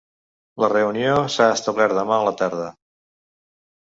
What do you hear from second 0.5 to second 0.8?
La